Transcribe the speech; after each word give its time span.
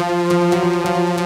Música 0.00 1.19